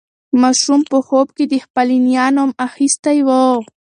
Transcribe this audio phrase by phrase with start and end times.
[0.41, 3.29] ماشوم په خوب کې د خپلې نیا نوم اخیستی و.